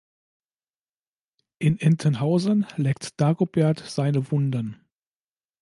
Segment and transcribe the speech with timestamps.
[1.59, 4.83] In Entenhausen leckt Dagobert seine Wunden.